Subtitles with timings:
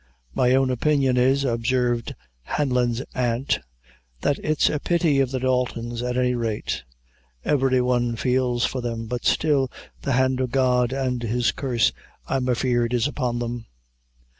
[0.33, 3.59] "My own opinion is," observed Hanlon's aunt,
[4.21, 6.81] "that it's a pity of the Daltons, at any raite.
[7.45, 11.91] Every one feels for them but still the hand o' God an' his curse,
[12.27, 13.67] I'm afeard, is upon them."